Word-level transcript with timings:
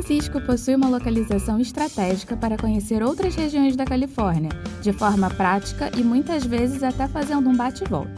Francisco 0.00 0.40
possui 0.40 0.74
uma 0.74 0.88
localização 0.88 1.60
estratégica 1.60 2.34
para 2.34 2.56
conhecer 2.56 3.02
outras 3.02 3.34
regiões 3.34 3.76
da 3.76 3.84
Califórnia, 3.84 4.48
de 4.80 4.94
forma 4.94 5.28
prática 5.28 5.90
e 5.94 6.02
muitas 6.02 6.42
vezes 6.42 6.82
até 6.82 7.06
fazendo 7.06 7.50
um 7.50 7.54
bate-volta. 7.54 8.10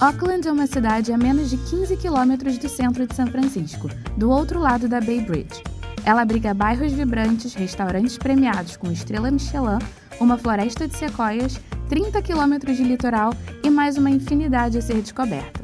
Oakland 0.00 0.48
é 0.48 0.50
uma 0.50 0.66
cidade 0.66 1.12
a 1.12 1.18
menos 1.18 1.50
de 1.50 1.58
15 1.58 1.98
quilômetros 1.98 2.56
do 2.56 2.66
centro 2.66 3.06
de 3.06 3.14
São 3.14 3.26
Francisco, 3.26 3.90
do 4.16 4.30
outro 4.30 4.58
lado 4.58 4.88
da 4.88 5.02
Bay 5.02 5.20
Bridge. 5.20 5.62
Ela 6.02 6.22
abriga 6.22 6.54
bairros 6.54 6.92
vibrantes, 6.92 7.52
restaurantes 7.52 8.16
premiados 8.16 8.78
com 8.78 8.90
estrela 8.90 9.30
Michelin, 9.30 9.80
uma 10.18 10.38
floresta 10.38 10.88
de 10.88 10.96
sequoias, 10.96 11.60
30 11.90 12.22
quilômetros 12.22 12.78
de 12.78 12.84
litoral 12.84 13.34
e 13.62 13.68
mais 13.68 13.98
uma 13.98 14.08
infinidade 14.08 14.78
a 14.78 14.80
ser 14.80 15.02
descoberta. 15.02 15.61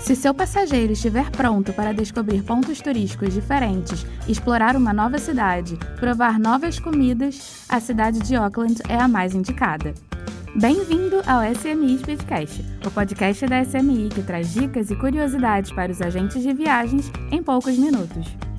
Se 0.00 0.16
seu 0.16 0.32
passageiro 0.32 0.94
estiver 0.94 1.30
pronto 1.30 1.74
para 1.74 1.92
descobrir 1.92 2.42
pontos 2.42 2.80
turísticos 2.80 3.34
diferentes, 3.34 4.06
explorar 4.26 4.74
uma 4.74 4.94
nova 4.94 5.18
cidade, 5.18 5.78
provar 5.98 6.38
novas 6.38 6.78
comidas, 6.78 7.64
a 7.68 7.78
cidade 7.78 8.18
de 8.20 8.34
Auckland 8.34 8.80
é 8.88 8.96
a 8.96 9.06
mais 9.06 9.34
indicada. 9.34 9.94
Bem-vindo 10.56 11.16
ao 11.26 11.42
SMI 11.54 11.98
Speedcast, 11.98 12.64
o 12.84 12.90
podcast 12.90 13.46
da 13.46 13.62
SMI 13.62 14.08
que 14.08 14.22
traz 14.22 14.52
dicas 14.52 14.90
e 14.90 14.96
curiosidades 14.96 15.70
para 15.70 15.92
os 15.92 16.00
agentes 16.00 16.42
de 16.42 16.52
viagens 16.54 17.12
em 17.30 17.42
poucos 17.42 17.76
minutos. 17.76 18.49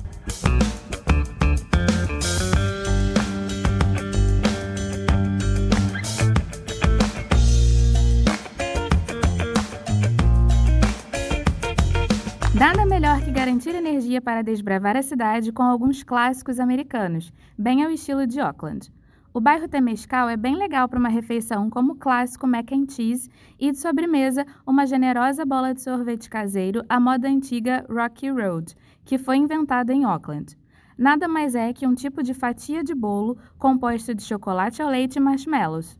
Nada 12.54 12.84
melhor 12.84 13.18
que 13.22 13.30
garantir 13.30 13.74
energia 13.74 14.20
para 14.20 14.42
desbravar 14.42 14.94
a 14.94 15.02
cidade 15.02 15.50
com 15.50 15.62
alguns 15.62 16.02
clássicos 16.02 16.60
americanos, 16.60 17.32
bem 17.56 17.82
ao 17.82 17.90
estilo 17.90 18.26
de 18.26 18.40
Auckland. 18.40 18.92
O 19.32 19.40
bairro 19.40 19.66
Temescal 19.66 20.28
é 20.28 20.36
bem 20.36 20.54
legal 20.54 20.86
para 20.86 20.98
uma 20.98 21.08
refeição 21.08 21.70
como 21.70 21.94
o 21.94 21.96
clássico 21.96 22.46
mac 22.46 22.70
and 22.70 22.84
cheese 22.90 23.30
e 23.58 23.72
de 23.72 23.78
sobremesa 23.78 24.44
uma 24.66 24.86
generosa 24.86 25.46
bola 25.46 25.72
de 25.72 25.80
sorvete 25.80 26.28
caseiro 26.28 26.84
à 26.90 27.00
moda 27.00 27.26
antiga 27.26 27.86
Rocky 27.88 28.28
Road, 28.28 28.76
que 29.02 29.16
foi 29.16 29.38
inventada 29.38 29.94
em 29.94 30.04
Auckland. 30.04 30.54
Nada 30.98 31.26
mais 31.26 31.54
é 31.54 31.72
que 31.72 31.86
um 31.86 31.94
tipo 31.94 32.22
de 32.22 32.34
fatia 32.34 32.84
de 32.84 32.94
bolo 32.94 33.38
composto 33.58 34.14
de 34.14 34.22
chocolate 34.22 34.82
ao 34.82 34.90
leite 34.90 35.16
e 35.16 35.20
marshmallows. 35.20 35.98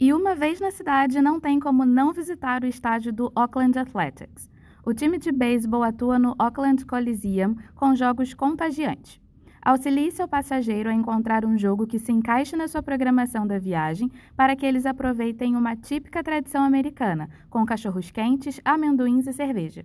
E 0.00 0.14
uma 0.14 0.34
vez 0.34 0.60
na 0.60 0.70
cidade 0.70 1.20
não 1.20 1.38
tem 1.38 1.60
como 1.60 1.84
não 1.84 2.10
visitar 2.10 2.64
o 2.64 2.66
estádio 2.66 3.12
do 3.12 3.30
Auckland 3.34 3.78
Athletics. 3.78 4.49
O 4.84 4.94
time 4.94 5.18
de 5.18 5.30
beisebol 5.30 5.82
atua 5.82 6.18
no 6.18 6.34
Auckland 6.38 6.86
Coliseum 6.86 7.54
com 7.74 7.94
jogos 7.94 8.32
contagiantes. 8.32 9.20
Auxilie 9.62 10.10
seu 10.10 10.26
passageiro 10.26 10.88
a 10.88 10.94
encontrar 10.94 11.44
um 11.44 11.58
jogo 11.58 11.86
que 11.86 11.98
se 11.98 12.10
encaixe 12.10 12.56
na 12.56 12.66
sua 12.66 12.82
programação 12.82 13.46
da 13.46 13.58
viagem 13.58 14.10
para 14.34 14.56
que 14.56 14.64
eles 14.64 14.86
aproveitem 14.86 15.54
uma 15.54 15.76
típica 15.76 16.22
tradição 16.22 16.64
americana, 16.64 17.28
com 17.50 17.66
cachorros 17.66 18.10
quentes, 18.10 18.58
amendoins 18.64 19.26
e 19.26 19.34
cerveja. 19.34 19.84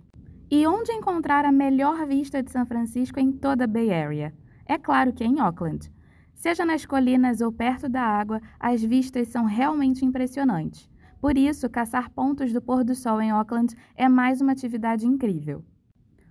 E 0.50 0.66
onde 0.66 0.92
encontrar 0.92 1.44
a 1.44 1.52
melhor 1.52 2.06
vista 2.06 2.42
de 2.42 2.50
São 2.50 2.64
Francisco 2.64 3.20
em 3.20 3.32
toda 3.32 3.64
a 3.64 3.66
Bay 3.66 3.92
Area? 3.92 4.32
É 4.64 4.78
claro 4.78 5.12
que 5.12 5.22
é 5.22 5.26
em 5.26 5.40
Auckland. 5.40 5.92
Seja 6.34 6.64
nas 6.64 6.86
colinas 6.86 7.42
ou 7.42 7.52
perto 7.52 7.86
da 7.86 8.02
água, 8.02 8.40
as 8.58 8.82
vistas 8.82 9.28
são 9.28 9.44
realmente 9.44 10.06
impressionantes. 10.06 10.88
Por 11.20 11.36
isso, 11.36 11.68
caçar 11.68 12.10
pontos 12.10 12.52
do 12.52 12.60
pôr 12.60 12.84
do 12.84 12.94
sol 12.94 13.20
em 13.20 13.30
Auckland 13.30 13.74
é 13.94 14.08
mais 14.08 14.40
uma 14.40 14.52
atividade 14.52 15.06
incrível. 15.06 15.64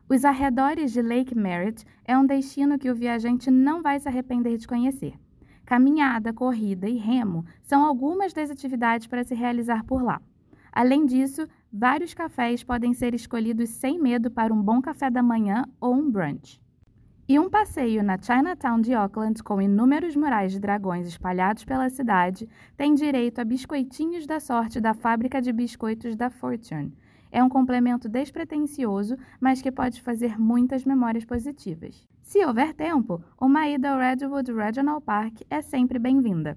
Os 0.07 0.23
arredores 0.23 0.94
de 0.94 1.01
Lake 1.01 1.35
Merritt 1.35 1.84
é 2.03 2.16
um 2.18 2.25
destino 2.25 2.78
que 2.78 2.91
o 2.91 2.96
viajante 2.96 3.50
não 3.50 3.81
vai 3.81 4.00
se 4.00 4.07
arrepender 4.07 4.57
de 4.57 4.68
conhecer. 4.68 5.16
Caminhada, 5.66 6.31
corrida 6.31 6.88
e 6.88 6.97
remo 6.97 7.44
são 7.63 7.84
algumas 7.84 8.31
das 8.31 8.51
atividades 8.51 9.07
para 9.07 9.23
se 9.23 9.34
realizar 9.34 9.84
por 9.84 10.03
lá. 10.03 10.22
Além 10.72 11.06
disso, 11.06 11.47
vários 11.73 12.13
cafés 12.13 12.63
podem 12.63 12.94
ser 12.94 13.16
escolhidos 13.16 13.69
sem 13.69 14.00
medo 14.00 14.29
para 14.29 14.53
um 14.53 14.62
bom 14.62 14.79
café 14.79 15.09
da 15.09 15.23
manhã 15.23 15.63
ou 15.81 15.96
um 15.96 16.12
brunch. 16.12 16.62
E 17.28 17.40
um 17.40 17.50
passeio 17.50 18.03
na 18.03 18.19
Chinatown 18.22 18.80
de 18.80 18.94
Auckland 18.94 19.41
com 19.41 19.59
inúmeros 19.59 20.16
murais 20.16 20.52
de 20.52 20.59
dragões 20.59 21.08
espalhados 21.08 21.66
pela 21.66 21.90
cidade 21.90 22.47
tem 22.78 22.94
direito 22.94 23.41
a 23.41 23.44
biscoitinhos 23.44 24.28
da 24.28 24.40
sorte 24.40 24.80
da 24.80 24.94
fábrica 24.94 25.41
de 25.41 25.52
biscoitos 25.52 26.16
da 26.16 26.30
Fortune. 26.30 26.94
É 27.31 27.44
um 27.44 27.50
complemento 27.50 28.08
despretensioso, 28.08 29.18
mas 29.41 29.59
que 29.59 29.72
pode 29.72 30.03
fazer 30.03 30.40
muitas 30.40 30.85
memórias 30.85 31.25
positivas. 31.25 32.08
Se 32.22 32.46
houver 32.46 32.75
tempo, 32.75 33.19
uma 33.41 33.68
ida 33.68 33.90
ao 33.90 34.00
Redwood 34.00 34.53
Regional 34.53 35.02
Park 35.02 35.41
é 35.50 35.64
sempre 35.64 35.97
bem-vinda. 35.97 36.56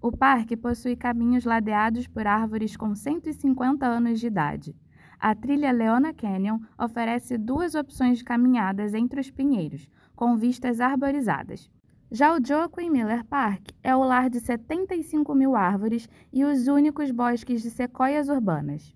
O 0.00 0.10
parque 0.10 0.56
possui 0.56 0.96
caminhos 0.96 1.44
ladeados 1.44 2.06
por 2.06 2.26
árvores 2.26 2.74
com 2.74 2.94
150 2.94 3.84
anos 3.84 4.18
de 4.18 4.28
idade. 4.28 4.74
A 5.18 5.34
trilha 5.34 5.72
Leona 5.72 6.12
Canyon 6.12 6.58
oferece 6.78 7.38
duas 7.38 7.74
opções 7.74 8.18
de 8.18 8.24
caminhadas 8.24 8.94
entre 8.94 9.20
os 9.20 9.30
pinheiros, 9.30 9.88
com 10.14 10.36
vistas 10.36 10.80
arborizadas. 10.80 11.70
Já 12.10 12.34
o 12.36 12.44
Joaquin 12.44 12.90
Miller 12.90 13.24
Park 13.24 13.70
é 13.82 13.94
o 13.94 14.04
lar 14.04 14.30
de 14.30 14.38
75 14.38 15.34
mil 15.34 15.56
árvores 15.56 16.08
e 16.32 16.44
os 16.44 16.68
únicos 16.68 17.10
bosques 17.10 17.62
de 17.62 17.70
sequoias 17.70 18.28
urbanas. 18.28 18.94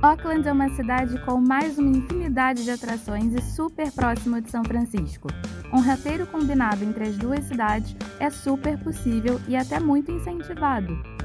Auckland 0.00 0.46
é 0.46 0.52
uma 0.52 0.68
cidade 0.70 1.18
com 1.24 1.40
mais 1.40 1.76
uma 1.76 1.90
infinidade 1.90 2.62
de 2.62 2.70
atrações 2.70 3.34
e 3.34 3.42
super 3.42 3.90
próximo 3.90 4.40
de 4.40 4.48
São 4.48 4.62
Francisco. 4.62 5.28
Um 5.72 5.82
roteiro 5.82 6.24
combinado 6.28 6.84
entre 6.84 7.08
as 7.08 7.16
duas 7.16 7.44
cidades 7.44 7.96
é 8.20 8.30
super 8.30 8.78
possível 8.78 9.40
e 9.48 9.56
até 9.56 9.80
muito 9.80 10.12
incentivado. 10.12 11.17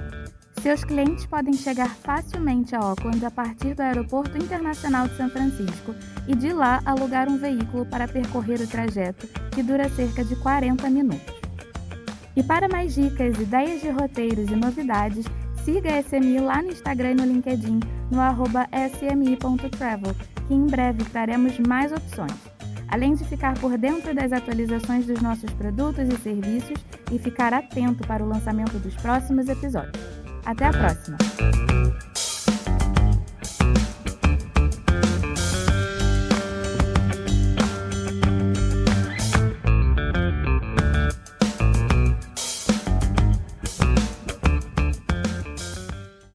Seus 0.63 0.81
clientes 0.81 1.25
podem 1.25 1.53
chegar 1.53 1.90
facilmente 1.90 2.74
a 2.74 2.79
Auckland 2.79 3.25
a 3.25 3.29
partir 3.29 3.75
do 3.75 3.81
Aeroporto 3.81 4.38
Internacional 4.38 5.09
de 5.09 5.18
São 5.18 5.29
Francisco 5.29 5.94
e 6.25 6.34
de 6.34 6.53
lá 6.53 6.81
alugar 6.85 7.28
um 7.28 7.38
veículo 7.38 7.85
para 7.85 8.07
percorrer 8.07 8.62
o 8.62 8.68
trajeto, 8.68 9.28
que 9.52 9.62
dura 9.62 9.90
cerca 9.90 10.23
de 10.23 10.38
40 10.38 10.90
minutos. 10.90 11.35
E 12.34 12.41
para 12.41 12.69
mais 12.69 12.96
dicas, 12.96 13.38
ideias 13.38 13.81
de 13.81 13.90
roteiros 13.90 14.50
e 14.50 14.56
novidades, 14.56 15.25
siga 15.66 15.96
a 15.96 16.02
SMI 16.02 16.40
lá 16.40 16.62
no 16.62 16.69
Instagram 16.69 17.12
e 17.12 17.16
no 17.16 17.25
LinkedIn, 17.25 17.81
no 18.09 18.22
arroba 18.22 18.66
smi.travel, 18.72 20.16
que 20.47 20.53
em 20.53 20.66
breve 20.66 21.03
traremos 21.03 21.59
mais 21.59 21.91
opções. 21.91 22.40
Além 22.88 23.16
de 23.16 23.25
ficar 23.25 23.59
por 23.59 23.78
dentro 23.78 24.16
das 24.16 24.31
atualizações 24.31 25.06
dos 25.06 25.22
nossos 25.22 25.52
produtos 25.56 26.07
e 26.07 26.18
serviços 26.22 26.78
e 27.12 27.19
ficar 27.19 27.53
atento 27.53 28.07
para 28.07 28.23
o 28.23 28.28
lançamento 28.29 28.79
dos 28.79 28.96
próximos 28.96 29.50
episódios. 29.50 30.22
Até 30.45 30.65
a 30.65 30.71
próxima! 30.71 31.62